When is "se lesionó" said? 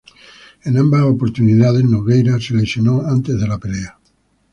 2.39-3.03